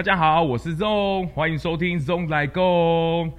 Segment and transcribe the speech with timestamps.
[0.00, 3.30] 大家好，我是 ZONG，欢迎收听 ZONG 来 Go。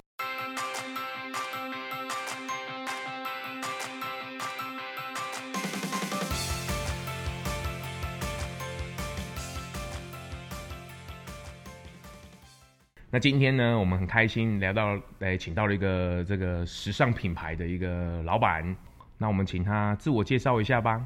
[13.10, 18.76] 那今天呢，我们很开心聊到，来请到了一个这个时尚品牌的一个老板，
[19.18, 21.04] 那我们请他自我介绍一下吧。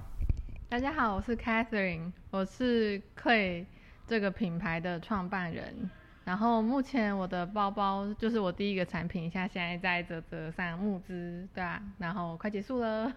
[0.68, 3.64] 大家好，我是 Catherine，我是 Clay
[4.06, 5.90] 这个品牌的创办人。
[6.24, 13.12] 然后目前我的包包就是我第一个产品，像现在在啧啧上募资，对啊，然后快结束了。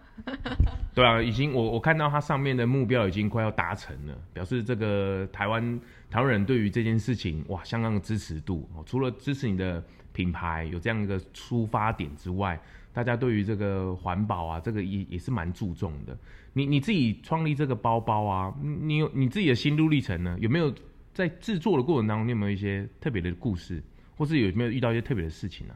[0.94, 8.70] 对啊，已经我我看到它上面的目标已经快要达成了，表示这个台湾台湾人对于这件事情哇相当的支持度。
[8.86, 9.84] 除了支持你的
[10.14, 12.60] 品牌有这样一个出发点之外，
[12.94, 16.18] 大家对于这个环保啊，这个也也是蛮注重的。
[16.54, 20.36] 你你自己创立这个包包啊，你有你自己的心路历程呢？
[20.40, 20.74] 有没有
[21.14, 23.82] 在制作的过程当中，你有没有一些特别的故事，
[24.18, 25.76] 或是有没有遇到一些特别的事情呢？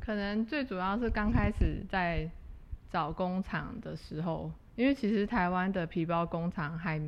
[0.00, 2.30] 可能最主要是刚开始在
[2.90, 7.00] 找工厂的时候，因为其实台湾的皮包工厂还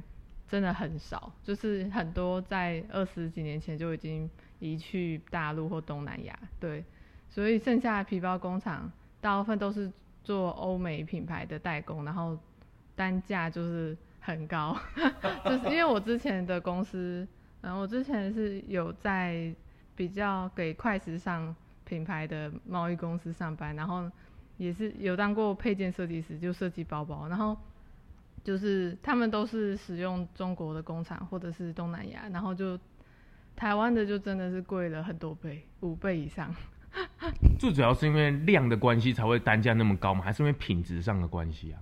[0.49, 6.85] 真的很少，就是很多在二十几年前就已经移去大陆或东南亚，对，
[7.29, 8.91] 所以剩下的皮包工厂
[9.21, 9.91] 大部分都是
[10.25, 12.39] 做欧美品牌的代工，然后
[12.95, 14.77] 单价就是很高，
[15.45, 17.27] 就是因为我之前的公司，
[17.63, 19.55] 嗯，我之前是有在
[19.95, 21.55] 比较给快时尚
[21.85, 24.11] 品牌的贸易公司上班，然后
[24.57, 27.57] 也是有当过配件设计师，就设计包包，然后
[28.45, 32.79] 就是他们都是使用中国的工厂或者是东南亚，然后就
[33.57, 36.55] 台湾的就真的是贵了很多倍，五倍以上。
[37.59, 40.23] 最主要是因为量的关系才会单价那么高吗？
[40.23, 41.81] 还是因为品质上的关系啊？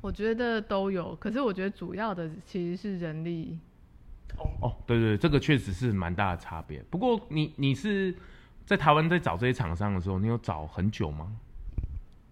[0.00, 3.58] 我觉得都有，可是我觉得主要的其实是人力。
[4.60, 6.82] 哦，对对，这个确实是蛮大的差别。
[6.90, 8.14] 不过你你是
[8.64, 11.32] 在台湾在找这些厂商的时候，你有找很久吗？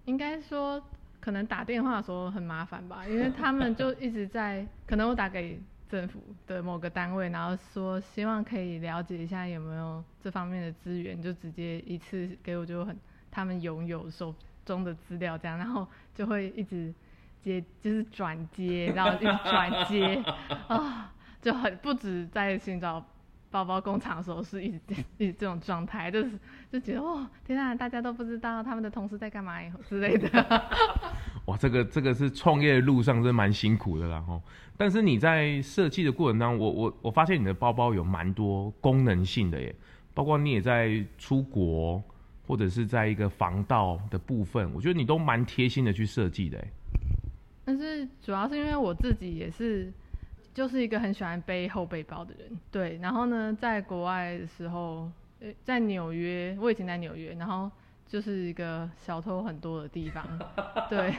[0.04, 0.80] 应该说，
[1.20, 12.96] 可能打电话的时候很麻烦吧，因为他们就一直在，可能我打给政府的某个单位，然后说希望可以了解一下有没有这方面的资源，就直接一次给我就很
[13.30, 16.92] 他们拥有手中的资料这样，然后就会一直
[17.42, 20.22] 接就是转接，然后一直转接
[20.68, 21.12] 啊。
[21.42, 23.04] 就很不止在寻找
[23.52, 26.30] 包包工厂的时候是一直一直这种状态，就是
[26.72, 30.28] 就觉得哦天啊，大家都不知道他们的同事在干嘛之类的。
[31.46, 34.40] 哇，这个这个是创业的路上真蛮辛苦的啦吼。
[34.76, 39.74] 但是你在设计的过程当中，我我我发现你的包包有蛮多功能性的耶，
[40.14, 42.02] 包括你也在出国
[42.46, 46.62] 或者是在一个防盗的部分，我觉得你都蛮贴心的去设计的。
[47.64, 49.92] 但是主要是因为我自己也是。
[50.56, 52.98] 就是一个很喜欢背后背包的人，对。
[53.02, 55.06] 然后呢，在国外的时候，
[55.62, 57.70] 在纽约，我以前在纽约，然后
[58.06, 60.24] 就是一个小偷很多的地方，
[60.88, 61.14] 对。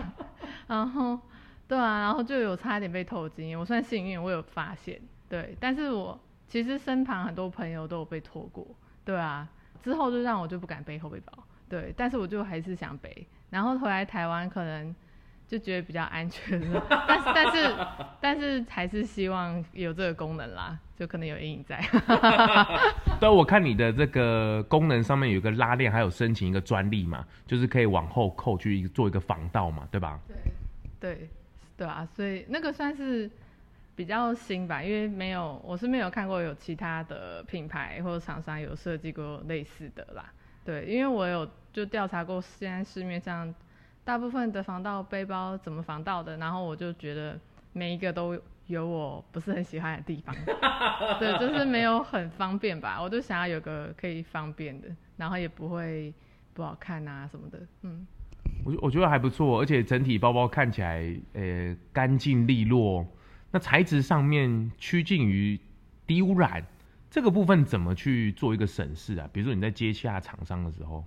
[0.67, 1.19] 然后，
[1.67, 4.99] 对啊，然后就有差点被偷经验，我算幸运，我有发现，
[5.29, 5.55] 对。
[5.59, 8.65] 但是我其实身旁很多朋友都有被偷过，
[9.05, 9.47] 对啊。
[9.83, 11.31] 之后就让我就不敢背后背包，
[11.69, 11.93] 对。
[11.95, 14.95] 但是我就还是想背，然后回来台湾可能。
[15.47, 17.75] 就觉得比较安全了， 但是但是
[18.19, 21.81] 但是还是希望有这个功能啦，就可能有阴影在。
[23.17, 30.19] 对，我看你的这个功能上面有一个拉链，还有申请一个专利嘛，就是可以往后扣去做一个防盗嘛，对吧？
[30.27, 30.35] 对
[30.99, 31.29] 对
[31.77, 33.31] 对啊，所以那个算是
[33.95, 40.25] 比较新吧，因为没有我是没有看过有其他的品牌或者厂商有设计过类似的啦。
[40.65, 43.55] 对，因为我有就调查过现在市面上。
[44.07, 46.37] 大部分的防盗背包怎么防盗的？
[46.37, 47.37] 然后我就觉得
[47.73, 50.33] 每一个都有我不是很喜欢的地方，
[51.19, 53.01] 对，就是没有很方便吧。
[53.01, 56.13] 我就想要有个可以方便的，然后也不会
[56.53, 57.59] 不好看啊什么的。
[57.81, 58.07] 嗯，
[58.63, 63.05] 我我觉得还不错，而且整体包包看起来呃干净利落。
[63.51, 65.59] 那材质上面趋近于
[66.05, 66.65] 低污染，
[67.09, 69.29] 这个部分怎么去做一个审视啊？
[69.33, 71.03] 比如说你在接洽厂商的时候。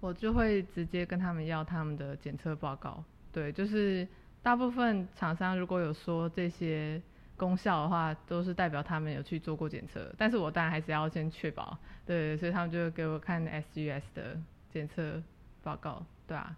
[0.00, 3.02] 我就会直接跟他们要他们的检测报告，
[3.32, 4.06] 对，就是
[4.42, 7.00] 大部分厂商如果有说这些
[7.36, 14.40] 功效的话，都是代表他们有去做过检测，但是我当然还是要先确保，对，所以他们就会给我看 SGS 的
[14.72, 15.22] 检测
[15.62, 16.56] 报告，对啊。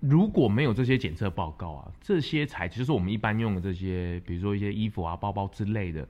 [0.00, 6.06] 如果没有这些检测报告啊，这些材质就是我们一般用的这些，比如说一些衣服啊、包包之类的，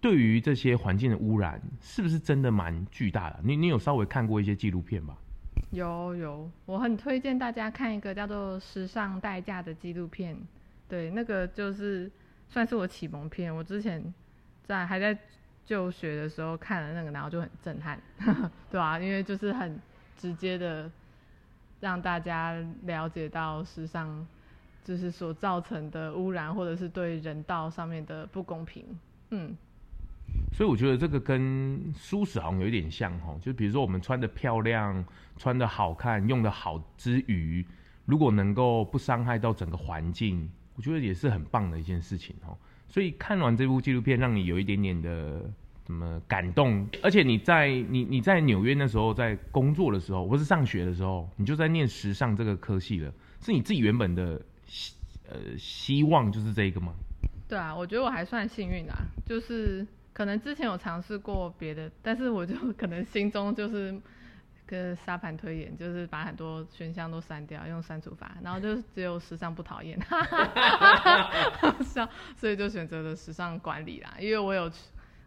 [0.00, 3.40] 对于这些环境的污染，是不是真的蛮巨大的？
[3.44, 5.16] 你你有稍微看过一些纪录片吧？
[5.72, 10.36] 有有，我很推荐大家看一个叫做《时尚代价》的纪录片，
[10.86, 12.10] 对，那个就是
[12.48, 13.54] 算是我启蒙片。
[13.54, 14.12] 我之前
[14.62, 15.16] 在还在
[15.64, 17.98] 就学的时候看了那个，然后就很震撼，
[18.70, 19.80] 对啊，因为就是很
[20.18, 20.90] 直接的
[21.80, 24.26] 让大家了解到时尚
[24.84, 28.84] 就是所造成的污染，或者是对人道上面的不公平，
[29.30, 29.56] 嗯。
[30.52, 35.02] 所以我觉得这个跟舒适好像有点像哈，就比如说我们穿得漂亮、
[35.38, 37.64] 穿得好看、用得好之余，
[38.04, 40.46] 如果能够不伤害到整个环境，
[40.76, 42.54] 我觉得也是很棒的一件事情哈。
[42.86, 45.50] 所以看完这部纪录片，让你有一点点的
[45.86, 54.94] 什么感动，而且你在你你在纽约那时候在工作的时候，或是上学的时候，你就在念时尚这个科系了，是你自己原本的希
[55.28, 56.92] 呃希望就是这个吗？
[57.48, 59.86] 对啊，我觉得我还算幸运啊，就是。
[60.12, 63.98] 可能之前有尝试过别的，但是我就 可能心中就是
[64.66, 74.14] 跟沙盘推演，就是把很多选项都删掉，用删除法，然后就只有时尚不讨厌，哈哈哈哈，所以就选择了时尚管理啦。
[74.18, 74.76] 因为我有去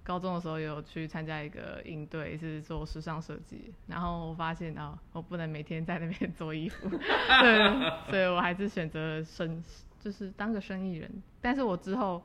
[0.03, 9.63] 高中的时候有去参加一个营队，是做时尚设计，然后我发现哦，我不能每天在那边 做衣服，对，所以我还是选择生，
[9.99, 11.09] 就是当个生意人。
[11.41, 12.23] 但是我之后。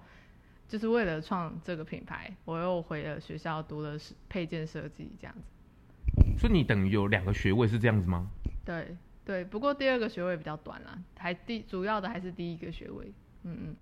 [0.71, 6.39] 就是为了创这个品牌，我又回了学校读了配件设计这样子。
[6.39, 8.31] 所以你等于有两个学位是这样子吗？
[8.65, 13.13] 对对，不过第二个学位比较短啦，还第主要的还是第一个学位。
[13.43, 13.77] 嗯嗯。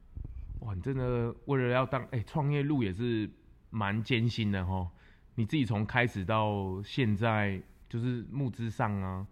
[0.61, 3.29] 哇，你真的为了要当哎，创业路也是
[3.69, 4.89] 蛮艰辛的齁。
[5.35, 9.27] 你自己从开始到现在，就是募资上啊，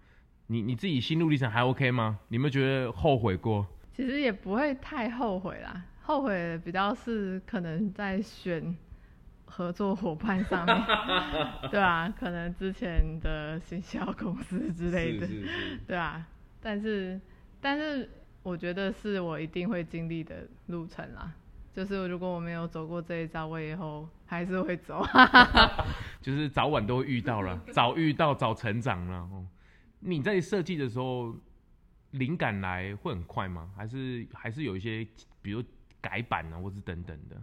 [0.48, 2.18] 你你自己心路历程还 OK 吗？
[2.28, 3.66] 你有没有觉得后悔过？
[3.94, 5.86] 其实也不会太后悔啦。
[6.06, 8.76] 后悔的比较是可能在选
[9.44, 10.76] 合作伙伴上面，
[11.68, 16.24] 对啊，可能之前的行销公司之类的，是是是对啊，
[16.62, 17.20] 但是
[17.60, 18.08] 但是
[18.44, 21.32] 我觉得是我一定会经历的路程啦。
[21.72, 25.04] 就是如果我没有走过这一招，我以后还是会走。
[26.22, 29.28] 就是早晚都会遇到了， 早遇到早成长了。
[29.98, 31.34] 你在设计的时候，
[32.12, 33.70] 灵感来会很快吗？
[33.76, 35.04] 还是还是有一些，
[35.42, 35.60] 比如。
[36.06, 37.36] 改版呢，或是等等的。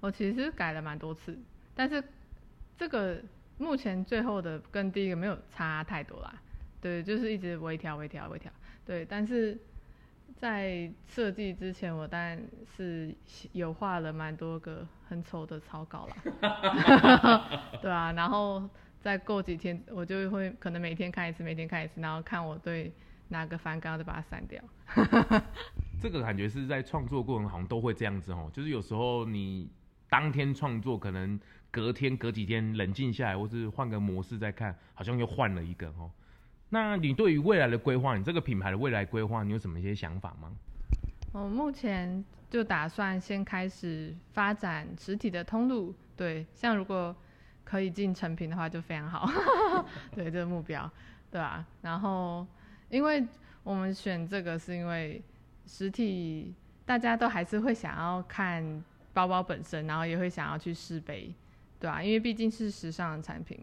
[0.00, 1.38] 我其实改了蛮多次，
[1.74, 2.02] 但是
[2.76, 3.18] 这个
[3.56, 6.34] 目前最后的跟第一个没有差太多啦。
[6.78, 8.52] 对，就是一直微调、微调、微调。
[8.84, 9.58] 对，但是
[10.36, 12.42] 在设计之前，我当然
[12.76, 13.14] 是
[13.52, 16.16] 有画了蛮多个很丑的草稿啦。
[17.80, 18.68] 对啊，然后
[19.00, 22.92] 再过几天，我就会可能每天看一次，每天看一次，然后看我对
[23.30, 24.62] 哪个反感，就把它删掉。
[26.00, 29.68] 这个感觉是在创作过程好像都会这样子哦，就是有时候你
[30.08, 31.38] 当天创作，可能
[31.70, 36.10] 隔天、隔几天冷静下来，或是换个模式再看，好像又换了一个哦。
[36.68, 40.50] 那你对于未来的规划，你这个品牌的未来规划，你有什么一些想法吗？
[41.32, 47.14] 我目前就打算先开始发展实体的通路，对，像如果
[47.62, 49.28] 可以进成品的话就非常好，
[50.12, 50.90] 对这个目标，
[51.30, 52.44] 对啊，然后
[52.90, 53.26] 因为
[53.62, 55.22] 我们选这个是因为。
[55.66, 56.52] 实体
[56.84, 58.82] 大家都还是会想要看
[59.12, 61.32] 包包本身，然后也会想要去试背，
[61.78, 63.56] 对啊，因为毕竟是时尚的产品，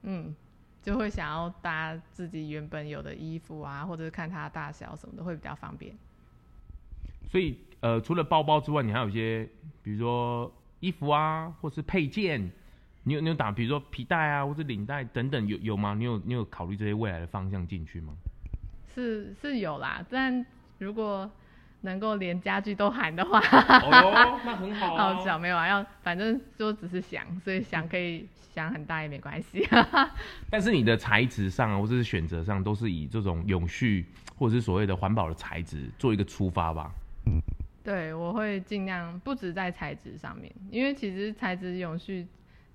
[0.00, 0.34] 嗯，
[0.80, 5.94] 就会想要搭自己原本有的衣服啊，或者是看它大小什么的，会比较方便。
[7.28, 9.46] 所以，呃，除了包包之外，你还有一些，
[9.82, 12.50] 比如说衣服啊，或是配件，
[13.02, 15.92] 你有你有打，比如说皮带啊，或是领带等等，有有吗？
[15.92, 18.14] 你有你有考虑这些未来的方向进去吗？
[18.94, 20.44] 是是有啦，但
[20.78, 21.30] 如果
[21.82, 25.14] 能够连家具都含的话，哦，那很好， 啊。
[25.14, 29.66] 好小没有啊，要反正就只是想，所以想可以想很大也没关系。
[30.48, 34.06] 但是你的材质上啊，或者是选择上，都是以这种永续
[34.36, 36.92] 或者是所谓的环保的材质做一个出发吧？
[37.82, 42.24] 对，我会尽量不止在材质上面，因为其实材质永续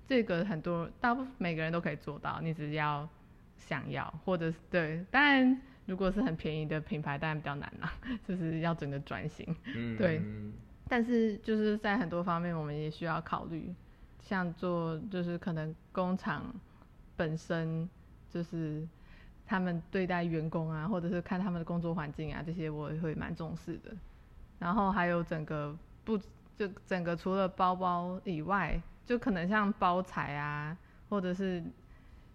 [0.06, 3.08] 这个很多大部分每个人都可以做到，你只要
[3.56, 5.58] 想要，或者是对，当然。
[5.88, 7.90] 如果是很便宜的品牌，当然比较难啦，
[8.28, 9.56] 就是要整个转型。
[9.74, 10.20] 嗯，对。
[10.86, 13.74] 但是就是在很多方面，我们也需要考虑，
[14.20, 16.54] 像做就是可能工厂
[17.16, 17.88] 本身
[18.28, 18.86] 就是
[19.46, 23.90] 他们对待员工啊，或者是看他们的工作环境啊，这些我也会蛮重视的。
[24.58, 26.18] 然后还有整个不
[26.54, 30.76] 就整个除了包包以外，就可能像包材啊，
[31.08, 31.64] 或者是。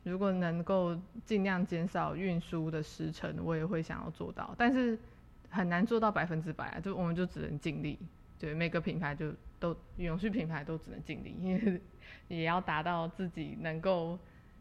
[0.03, 4.99] 如果能够尽量减少运输的时程，我也会想要做到，但是
[5.49, 7.97] 很难做到百分之百啊，就我们就只能尽力，
[8.37, 11.81] 对每个品牌就都永续品牌都只能尽力，因为
[12.27, 14.19] 也要达到自己能够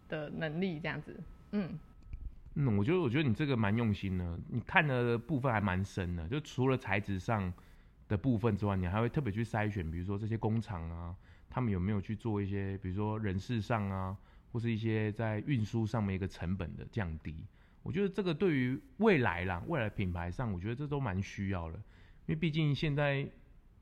[0.09, 1.19] 的能力这样子。
[1.51, 1.79] 嗯
[2.55, 7.53] 嗯，我觉得我觉得你这个蛮用心的，你看的部分还蛮深的，就除了材质上
[8.09, 11.15] 的部分之外，你还会特别去筛选，比如说这些工厂啊。
[11.55, 14.17] 他们有没有去做一些，比如说人事上啊，
[14.53, 17.35] 或是一些在运输上面一个成本的降低？
[17.83, 23.27] 我觉得这个对于未来啦，未来品牌上，我觉得这都蛮需要的，因为毕竟现在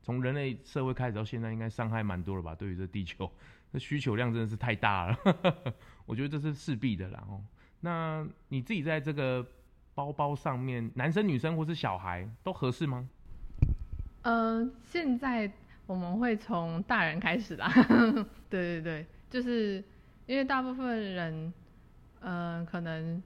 [0.01, 2.55] 从人类社会开始到现在，应该伤害蛮多了吧？
[2.55, 3.31] 对于这地球，
[3.69, 5.17] 那需求量真的是太大了，
[6.07, 7.23] 我觉得这是势必的啦。
[7.29, 7.43] 哦，
[7.81, 9.45] 那你自己在这个
[9.93, 13.07] 包包上面，男生、女生或是小孩都合适吗？
[14.23, 15.51] 呃，现在
[15.85, 17.71] 我们会从大人开始啦。
[18.49, 19.83] 对对对，就是
[20.31, 21.53] 因为大部分人，
[22.21, 23.21] 嗯、可能。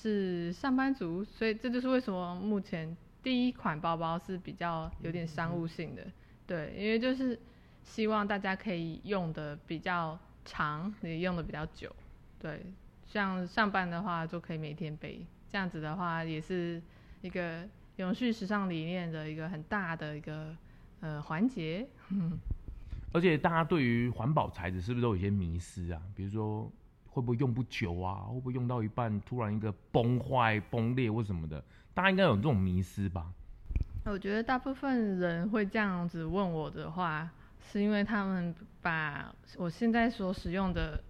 [0.00, 6.06] 是上班族，所以这就是为什么目前第一款包包是比较有点商务性的，
[6.46, 7.36] 对，因为就是
[7.82, 11.92] 希望大家可以用的比较长，也用的比较久，
[12.38, 12.64] 对，
[13.08, 16.80] 像上班的话就可以每天背，这样子的话也是
[17.20, 20.56] 一个永续时尚理念的一个很大的一个
[21.00, 21.88] 呃环节。
[23.12, 26.02] 而且大家对于环保材质是不是都有些迷思啊？
[26.14, 26.70] 比如说。
[27.10, 28.26] 会不会用不久啊？
[28.28, 31.60] 会不会用到一半突然一个崩坏、崩裂或什么的？
[31.92, 33.32] 大家应该有这种迷思吧？
[34.04, 37.28] 我觉得大部分人会这样子问我的话，
[37.60, 41.02] 是因为他们把我现在所使用的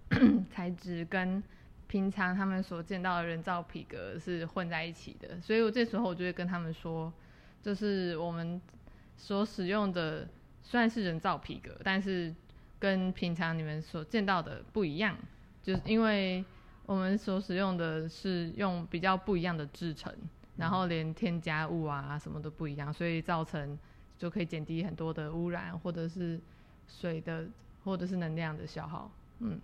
[0.51, 1.43] 材质跟
[1.89, 7.13] 平常他们所见到的人造皮革是混在一起的，所以我这时候我就会跟他们说，
[7.61, 8.59] 就是我们
[9.15, 10.27] 所使用的
[10.71, 12.35] 虽然是人造皮革，但是
[12.79, 15.17] 跟平常你们所见到的不一样。
[15.63, 16.45] 就是因为
[16.85, 20.15] 我们所使用的是用比较不一样的制成，
[20.59, 23.79] 然后连添加物啊什么都不一样，所以造成
[24.19, 26.39] 就可以减低很多的污染，或者是
[26.87, 27.47] 水的，
[27.83, 29.11] 或者是能量的消耗。
[29.39, 29.59] 嗯，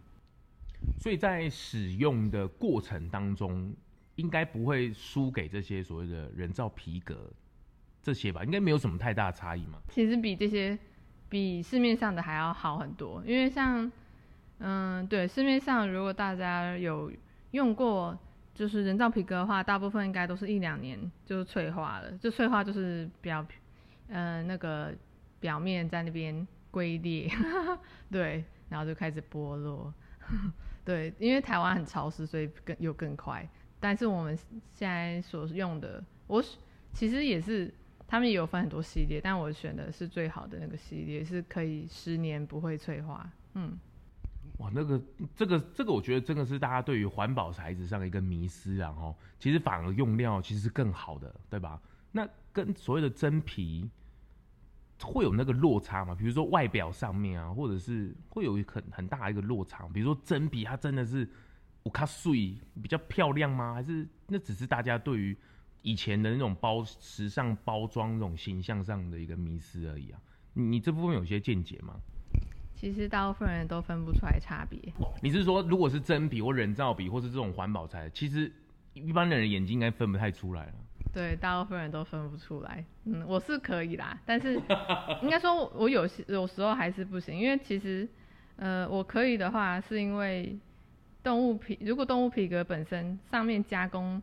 [0.98, 3.74] 所以在使用的过程当中，
[4.16, 7.30] 应该不会输给这些所谓的人造皮革
[8.02, 8.42] 这些吧？
[8.42, 9.78] 应该没有什么太大的差异嘛？
[9.90, 10.78] 其实比这些
[11.34, 13.90] 比市面上的还要好很多，因为像。
[14.60, 17.10] 嗯，对，市面上如果大家有
[17.50, 18.16] 用过，
[18.54, 22.12] 就是人造皮革的话，大部分应该都是一两年就脆化了。
[22.18, 23.44] 就脆化就是表，
[24.06, 24.94] 嗯、那个
[25.40, 27.28] 表面在那边龟裂，
[28.12, 29.92] 对，然后就开始剥落。
[30.86, 33.46] 对，因为台湾很潮湿，所以更又更快。
[33.80, 34.38] 但是我们
[34.72, 36.42] 现在所用的，我
[36.92, 37.74] 其实也是，
[38.14, 43.28] 他们也有分很多系列，但我选的是最好的那个系列，是可以十年不会脆化。
[43.54, 43.76] 嗯。
[44.58, 45.02] 哇，那个
[45.34, 48.92] 这个这个，我觉得真的是大家对于环保材质上的一个迷思啊！
[48.92, 51.82] 吼，其实反而用料其实是更好的，对吧？
[52.12, 53.90] 那跟所谓的真皮
[55.02, 56.14] 会有那个落差吗？
[56.14, 59.88] 比如说外表上面啊，或者是会有很很大一个落差？
[59.92, 61.28] 比如说真皮它真的是
[61.82, 63.74] 我卡碎比较漂亮吗？
[63.74, 65.36] 还是那只是大家对于
[65.84, 70.18] 以前的那种包时尚包装那种形象上的一个迷失而已啊？
[70.54, 71.94] 你你这部分有些见解吗？
[72.74, 74.80] 其实大部分人都分不出来差别。
[75.22, 78.50] 你是说，如果是真皮或人造皮，或是这种环保材，其实
[78.94, 80.72] 一般的人眼睛应该分不太出来了。
[81.12, 82.82] 对，大部分人都分不出来。
[83.04, 84.54] 嗯，我是可以啦，但是
[85.22, 88.08] 应该说，我有些有时候还是不行，因为其实，
[88.56, 90.58] 呃，我可以的话，是因为
[91.22, 94.20] 动物皮，如果动物皮革本身上面加工，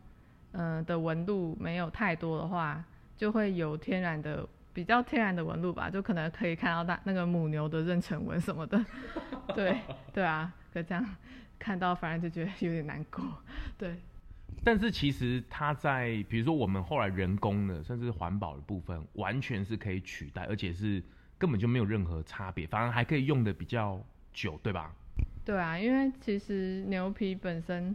[0.52, 2.84] 呃的纹路没有太多的话，
[3.16, 4.48] 就会有天然的。
[4.74, 8.82] 比较天然的纹路吧，就可能可以看到大那个母牛的妊娠纹什么的，
[9.54, 9.78] 对
[10.14, 11.06] 对啊，可这样
[11.58, 13.22] 看到反而就觉得有点难过，
[13.76, 13.94] 对。
[14.64, 21.02] 但是其实它在比如说我们后来人工的，甚至是环保的部分，完全是可以取代，而且是
[21.36, 24.90] 根本就没有任何差别，反而还可以用的比较久，对吧？
[25.44, 27.94] 对啊，因为其实牛皮本身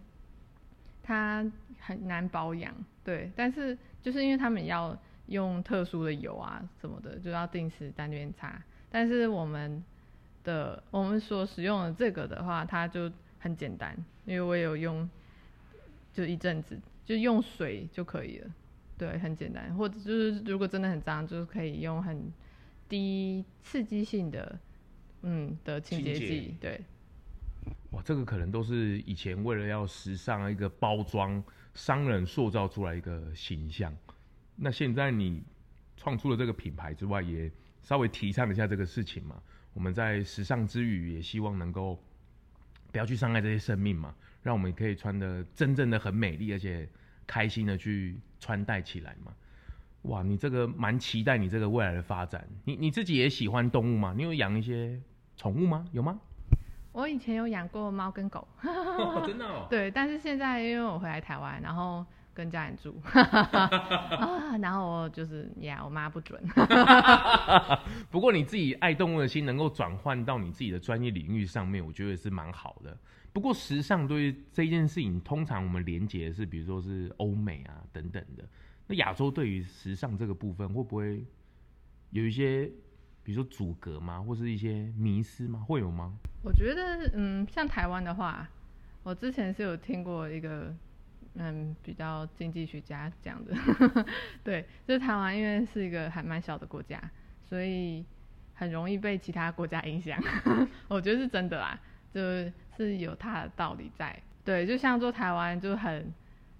[1.08, 1.50] 它
[1.80, 2.74] 很难保养，
[3.04, 4.98] 对，但是就是因为他们要。
[5.28, 8.64] 用特殊的油啊什么的，就要定时在那边擦。
[8.90, 9.84] 但是我们
[10.42, 15.10] 的我们所使用的这个的话，它就很简单，因为我有用，
[16.14, 18.50] 就一阵子就用水就可以了。
[18.98, 19.76] 对，很简单。
[19.76, 22.32] 或者就是如果真的很脏，就是可以用很
[22.88, 24.58] 低刺激性的，
[25.24, 26.56] 嗯的清洁剂。
[26.62, 26.80] 对。
[27.92, 31.44] 哇，这个可能都是以前为了要时尚一个包装，
[31.74, 33.96] 商人塑造出来一个形象。
[34.56, 35.44] 那现在你
[35.96, 39.42] 创出了这个品牌之外，也稍微提倡一下这个事情嘛。
[39.74, 42.02] 我们在时尚之余，也希望能够
[42.92, 46.90] 不要去伤害这些生命嘛，让我们可以穿得真正的很美丽，而且
[47.26, 49.34] 开心的去穿戴起来嘛。
[50.04, 52.48] 哇，你这个蛮期待你这个未来的发展。
[52.64, 54.14] 你你自己也喜欢动物吗？
[54.16, 55.00] 你有养一些
[55.36, 55.86] 宠物吗？
[55.92, 56.20] 有吗？
[56.98, 58.48] 我以前有养过猫跟狗。
[58.64, 59.68] 哦，真的哦？
[59.70, 62.06] 对，但是现在因为我回来台湾，然后。
[62.34, 66.40] 跟家人住， 啊，然后我就是呀，我妈不准。
[68.12, 72.96] 不过你自己爱动物的心能够转换到你自己的专业领域上面，我觉得是蛮好的。
[73.34, 78.48] 不过时尚对于这件事情，通常我们连接的是，比如说是欧美啊等等的。
[78.86, 81.26] 那亚洲对于时尚这个部分，会不会
[82.12, 82.72] 有一些，
[83.28, 85.60] 比如说阻隔吗，或是一些迷思吗？
[85.68, 86.14] 会有吗？
[86.42, 88.48] 我觉得，嗯，像台湾的话，
[89.04, 90.74] 我之前是有听过一个。
[91.40, 93.54] 嗯，比较经济学家讲的，
[94.44, 97.00] 对，就是台湾因为是一个还蛮小的国家，
[97.44, 98.04] 所以
[98.56, 100.20] 很容易被其他国家影响。
[100.90, 101.80] 我觉得是真的啦，
[102.12, 102.22] 就
[102.76, 104.20] 是有它的道理在。
[104.44, 106.12] 对，就像说台湾就很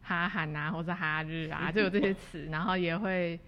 [0.04, 3.40] 哈韩啊，或者哈日啊，就有这些词，然后也会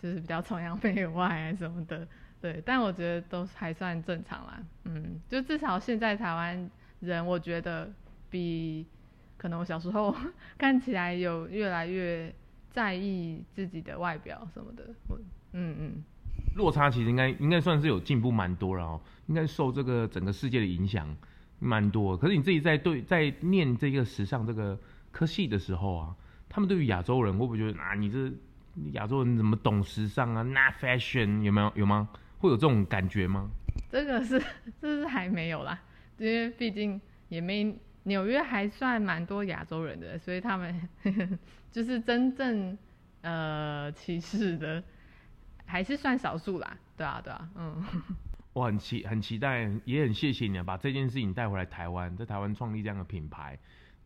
[0.00, 2.06] 就是比较崇洋媚外啊什么的。
[2.40, 4.62] 对，但我觉得都还算正常啦。
[4.84, 7.90] 嗯，就至少现在台湾人，我觉得
[8.30, 8.86] 比。
[9.38, 10.16] 可能我小时候
[10.56, 12.34] 看起来有越来越
[12.70, 15.18] 在意自己的外表什么的，我
[15.52, 16.04] 嗯嗯，
[16.56, 21.14] 落差其实应该应该算是有进步蛮多了哦，应该受这个整个世界的影响
[21.58, 22.16] 蛮多。
[22.16, 24.76] 可是你自己在对在念这个时尚这个
[25.12, 26.16] 科系的时候啊，
[26.48, 28.32] 他们对于亚洲人会不会觉得啊，你这
[28.92, 32.08] 亚洲人怎么懂时尚啊？Not fashion 有没有有吗？
[32.38, 33.50] 会有这种感觉吗？
[33.90, 34.42] 这个是
[34.80, 35.78] 这是还没有啦，
[36.18, 37.78] 因为毕竟也没。
[38.08, 41.28] 纽约还算蛮多亚洲人的，所以他们呵 呵
[41.72, 42.78] 就是真正
[43.22, 44.80] 呃歧视的，
[45.64, 46.76] 还是算少数啦。
[46.96, 47.84] 对啊，对啊，嗯。
[48.54, 53.58] 我很期很期待，也很谢谢你把这件事情带回来台湾，在台湾创立这样的品牌，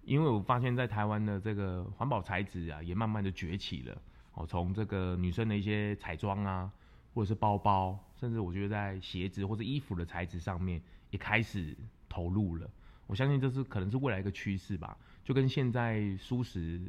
[0.03, 4.01] 因为我发现，在台湾的这个环保材质啊，也慢慢的崛起了。
[4.33, 6.73] 哦，从这个女生的一些彩妆啊，
[7.15, 11.77] 或者是包包，甚至我觉得在鞋子或者衣服的材质上面，也开始
[12.09, 12.71] 投入了。
[13.07, 16.81] 我相信这是可能是未来一个趋势吧，就跟现在素食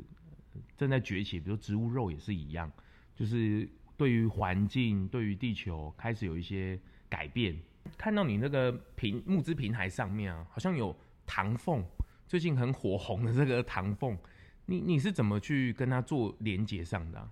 [0.78, 2.72] 正在崛起，比如植物肉也是一样，
[3.16, 7.60] 就是对于环境、对于地球开始有一些改变。
[7.98, 11.84] 看到你那个平募资平台上面啊，好像有唐凤，
[12.28, 14.16] 最近很火红的这个唐凤，
[14.68, 17.28] 你你是怎么去跟他做连接上的？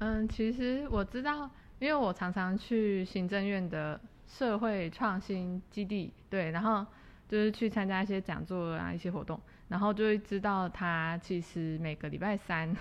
[0.00, 6.86] 嗯，其实我知道，因为我常常去行政院的社会创新基地，对，然后。
[7.28, 12.72] 就是去参加一些讲座啊，一些活动，然后就会知道他其实每个礼拜三，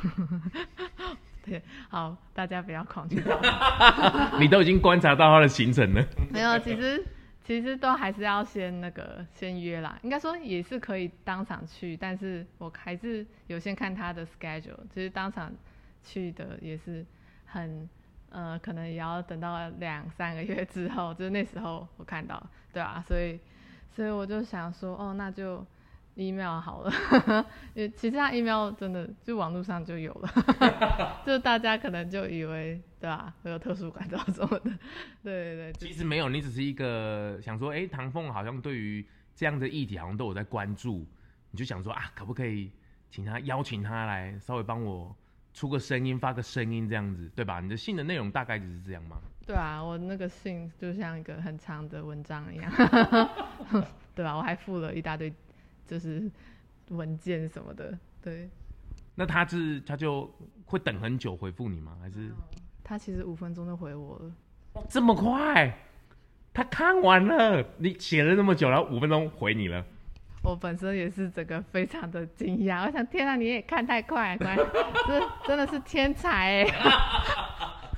[1.44, 3.24] 对，好，大家不要恐惧。
[4.40, 6.08] 你都已经观察到他的行程了。
[6.32, 7.04] 没有，其实
[7.44, 9.98] 其实都还是要先那个先约啦。
[10.04, 14.78] 应该说也是可以当场去，但是我还是有先看他的 schedule。
[14.94, 15.52] 其实当场
[16.04, 17.04] 去的也是
[17.46, 17.90] 很
[18.30, 22.42] 呃，可能也要等到两三个月之后， 就是那时候我看到，
[22.74, 23.40] 对啊，所以。
[23.92, 25.66] 所以我就想说，哦，那就
[26.16, 26.92] email 好了，
[27.74, 30.30] 因为其实他 email 真的就网络上就有了，
[31.26, 33.34] 就大家可能就以为，对吧？
[33.42, 34.70] 会有特殊管道什么的，
[35.24, 35.74] 对对对。
[35.88, 41.08] 其实没有，你只是一个想说，哎、唐凤好像对于这样的议题好像都有在关注，
[41.52, 42.70] 你就想说啊，可不可以
[43.10, 45.16] 请他邀请他来稍微帮我
[45.56, 47.62] 出个声音，发个声音这样子，对吧？
[47.62, 49.22] 你的信的内容大概就是这样吗？
[49.48, 52.70] 对啊，我那个信就像一个很长的文章一样，
[54.14, 55.34] 对啊，我还附了一大堆，
[55.88, 56.30] 就是
[56.90, 57.98] 文件什么的。
[58.22, 58.50] 对，
[59.16, 60.30] 那他是他就
[60.66, 61.98] 会等很久回复你吗？
[62.02, 62.32] 还是
[62.84, 64.84] 他其实五分钟就回我了？
[64.90, 65.74] 这么快？
[66.54, 69.86] 他看完了，你写了那么久，然后五分钟回你了？
[70.46, 76.68] 我本身也是整个非常的惊讶，我想天啊，你也看太快，这真的是天才哎！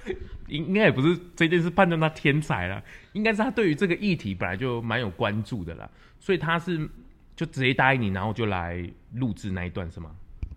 [0.48, 2.82] 应应该也不是这件事判断他天才了，
[3.12, 6.90] 应该是他对于这个议题本来就蛮有关注的啦，所以他是
[7.36, 10.12] 就直接答应你，然后就来录制那一段是吗？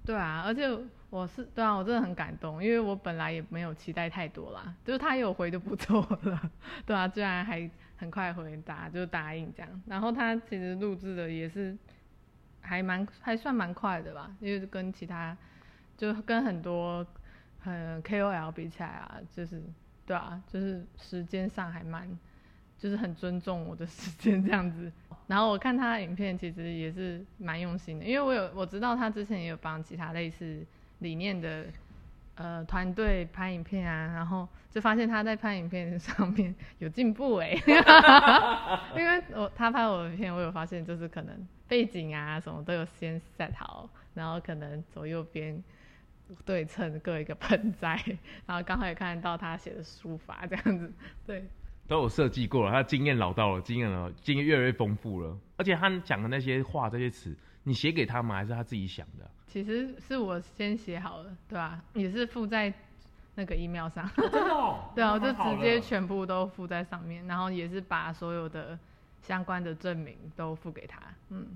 [0.06, 0.70] 对啊，而且
[1.10, 6.40] 我是对啊，我真的很感动，因为我本来也没有期待太多啦，就是他有回就不错了，
[6.86, 7.68] 对啊，居然还
[8.00, 11.78] 很快回答就答应这样，然后他其实录制的也是
[12.60, 15.36] 还蛮还算蛮快的吧，因为跟其他
[15.96, 17.06] 就跟很多。
[17.62, 19.62] 很 KOL 比起来啊，就是
[20.06, 22.08] 对啊，就是时间上还蛮，
[22.78, 24.90] 就是很尊重我的时间这样子。
[25.26, 30.64] 然后我看他的影片，其实也是蛮用心的，因为我有我知道他之前也有帮其他类似
[31.00, 31.66] 理念的
[32.40, 37.50] 呃团队拍影片啊，然后就发现他在拍影片上面有进步哎，
[38.96, 45.62] 因为我他拍我的片，我有发现就是可能背景啊什么都有先 set 好，然后可能左右边。
[46.44, 48.00] 对称各一个盆栽，
[48.46, 50.92] 然后刚好也看到他写的书法这样子，
[51.26, 51.44] 对。
[51.88, 55.36] 都有设计过了，他经验老道了，经验了，经验越来越丰富了。
[55.56, 58.36] 而且他讲的那些话、这些词，你写给他吗？
[58.36, 59.30] 还是他自己想的？
[59.46, 61.84] 其实是我先写好了，对吧、啊？
[61.94, 62.72] 也是附在
[63.34, 64.08] 那个 email 上。
[64.16, 64.90] 真的哦？
[64.94, 68.78] 对啊，我就直接全部都附在上面，然后也是把所有的
[69.22, 71.00] 相关的证明都附给他。
[71.30, 71.46] 嗯，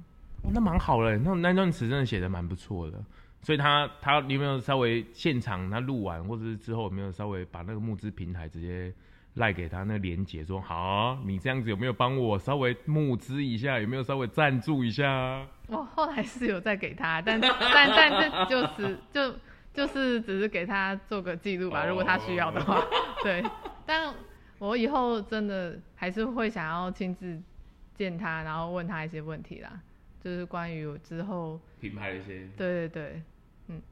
[0.43, 2.99] 哦、那蛮好了，那那段词真的写的蛮不错的。
[3.43, 8.93] 所以他他有没有稍微现场他录完，或者是之后有没有稍微把那个募资平台直接
[9.35, 15.47] 赖给他那个连结，说好、啊，你这样子有没有帮我稍微募资一下，有没有稍微赞助一下？
[15.67, 19.35] 我后来是有再给他，但 但但这就是就
[19.73, 21.91] 就是只是给他做个记录吧，oh.
[21.91, 22.81] 如果他需要的话，
[23.23, 23.45] 对。
[23.85, 24.15] 但
[24.59, 27.43] 我以后真的还是会想要亲自
[27.95, 29.81] 见他，然后问他一些问题啦，
[30.23, 33.23] 就是关于我之后品牌的一些，对对对。
[33.69, 33.83] 嗯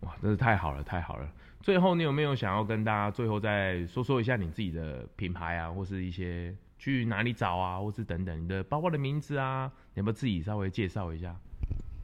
[0.00, 1.26] 哇，真是太好了，太好了！
[1.64, 11.34] 最后，你有没有想要跟大家最后再说说一下你自己的品牌啊，或是一些去哪里找啊，或是等等你的包包的名字啊，你有没有自己稍微介绍一下？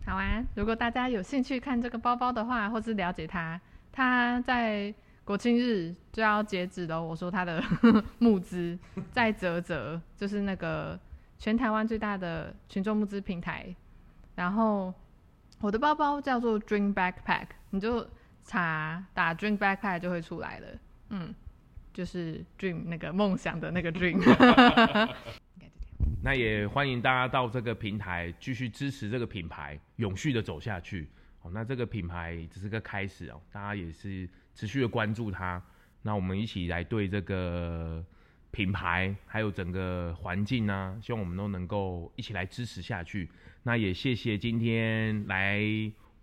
[0.07, 3.61] 好啊，如果大家有兴趣看这个包包的话，或是了解它，
[3.92, 4.94] 它在
[5.27, 7.03] 国庆日就要截止了。
[7.03, 7.62] 我说它的
[8.18, 8.79] 募资
[9.12, 10.99] 在泽泽，就是那个
[11.37, 13.77] 全台湾最大的群众募资平台，
[14.37, 14.94] 然后。
[15.62, 18.09] 我的包包叫做 Dream Backpack，你就
[18.51, 20.67] 查打 Dream Backpack 就会出来了。
[21.11, 21.33] 嗯，
[21.95, 24.19] 就是 Dream 那个梦想的那个 Dream。
[26.21, 31.09] 那也欢迎大家到这个平台继续支持这个品牌，永续的走下去。
[31.43, 35.63] 哦，那这个品牌只是个开始哦，大家也是持续的关注它。
[36.03, 38.05] 那我们一起来对这个
[38.51, 43.31] 品牌还有整个环境呢，希望我们都能够一起来支持下去。
[43.63, 45.63] 那也谢谢今天来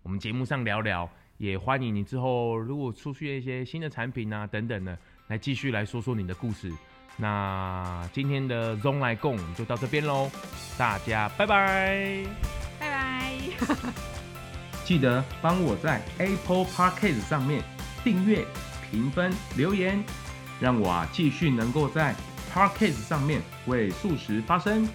[0.02, 4.98] 我们节目上聊聊，也欢迎你之后如果出去一些新的产品啊等等的，
[5.28, 6.70] 来继续来说说你的故事。
[7.16, 10.30] 那今天的 ZONG 咙来共就到这边喽，
[10.76, 12.24] 大家拜拜，
[12.78, 13.34] 拜拜，
[14.84, 17.62] 记得帮我在 Apple Podcast 上面
[18.04, 18.44] 订阅、
[18.90, 20.02] 评分、留言，
[20.60, 22.14] 让我啊继续能够在
[22.52, 24.88] Podcast 上面为素食发声。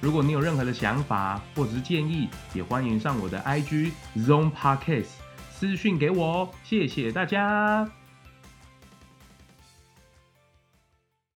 [0.00, 5.08] 如果你有任何的想法或者是建议，也欢迎上我的 IG Zone Podcast
[5.58, 7.97] 私讯给我哦，谢谢大家。